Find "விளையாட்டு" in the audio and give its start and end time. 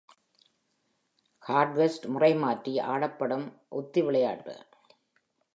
4.03-4.55